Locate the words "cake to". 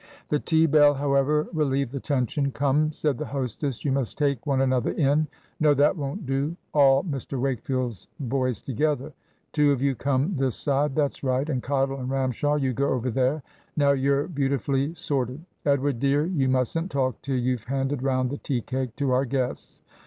18.61-19.11